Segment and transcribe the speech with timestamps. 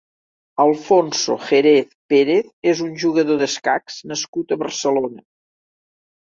[0.63, 5.25] Alfonso Jérez Pérez és un jugador d'escacs nascut a Barcelona.